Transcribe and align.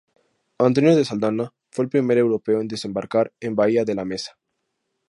António 0.67 0.95
de 0.95 1.05
Saldanha 1.05 1.53
fue 1.69 1.85
el 1.85 1.89
primer 1.91 2.17
europeo 2.17 2.59
en 2.59 2.67
desembarcar 2.67 3.33
en 3.39 3.55
Bahía 3.55 3.85
de 3.85 3.93
la 3.93 4.03
Mesa. 4.03 4.35